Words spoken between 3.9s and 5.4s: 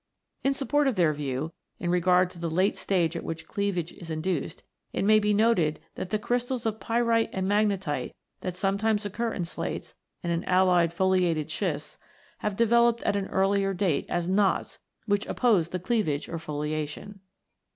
is induced, it may be